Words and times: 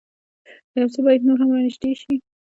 يو 0.79 0.87
څه 0.93 0.99
بايد 1.05 1.21
نور 1.27 1.37
هم 1.41 1.49
را 1.53 1.59
نېږدې 1.65 1.91
شي. 2.01 2.13